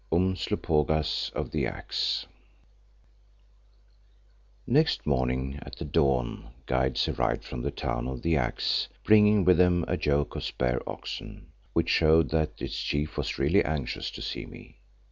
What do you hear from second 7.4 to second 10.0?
from the Town of the Axe, bringing with them a